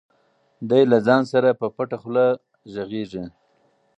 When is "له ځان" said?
0.91-1.21